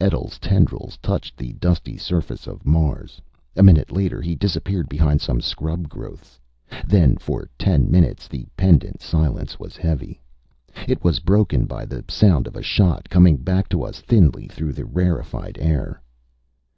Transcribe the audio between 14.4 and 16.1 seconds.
through the rarefied air.